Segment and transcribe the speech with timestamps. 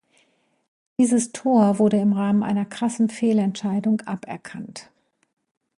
[0.97, 4.89] Dieses Tor wurde im Rahmen einer krassen Fehlentscheidung aberkannt.